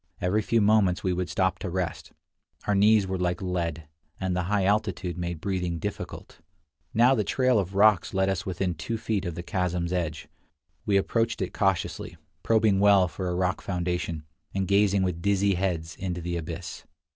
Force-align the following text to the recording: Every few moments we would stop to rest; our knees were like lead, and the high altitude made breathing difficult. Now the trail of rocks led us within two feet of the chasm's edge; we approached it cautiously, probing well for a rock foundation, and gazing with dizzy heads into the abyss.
Every 0.19 0.41
few 0.41 0.61
moments 0.61 1.03
we 1.03 1.13
would 1.13 1.29
stop 1.29 1.59
to 1.59 1.69
rest; 1.69 2.11
our 2.65 2.73
knees 2.73 3.05
were 3.05 3.19
like 3.19 3.39
lead, 3.39 3.87
and 4.19 4.35
the 4.35 4.45
high 4.49 4.65
altitude 4.65 5.15
made 5.15 5.39
breathing 5.39 5.77
difficult. 5.77 6.39
Now 6.91 7.13
the 7.13 7.23
trail 7.23 7.59
of 7.59 7.75
rocks 7.75 8.11
led 8.11 8.27
us 8.27 8.43
within 8.43 8.73
two 8.73 8.97
feet 8.97 9.25
of 9.25 9.35
the 9.35 9.43
chasm's 9.43 9.93
edge; 9.93 10.27
we 10.87 10.97
approached 10.97 11.39
it 11.39 11.53
cautiously, 11.53 12.17
probing 12.41 12.79
well 12.79 13.07
for 13.07 13.29
a 13.29 13.35
rock 13.35 13.61
foundation, 13.61 14.23
and 14.55 14.67
gazing 14.67 15.03
with 15.03 15.21
dizzy 15.21 15.53
heads 15.53 15.95
into 15.95 16.19
the 16.19 16.35
abyss. 16.35 16.83